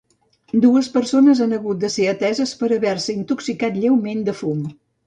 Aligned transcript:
Dues 0.63 0.89
persones 0.95 1.41
han 1.45 1.53
hagut 1.59 1.81
de 1.85 1.91
ser 1.99 2.09
ateses 2.17 2.57
per 2.63 2.73
haver-se 2.79 3.17
intoxicat 3.21 3.83
lleument 3.85 4.31
de 4.31 4.41
fum. 4.43 4.71